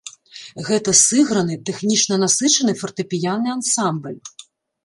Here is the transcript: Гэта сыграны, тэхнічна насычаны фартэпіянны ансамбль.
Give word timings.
Гэта 0.69 0.93
сыграны, 1.01 1.59
тэхнічна 1.69 2.15
насычаны 2.23 2.71
фартэпіянны 2.83 3.49
ансамбль. 3.61 4.19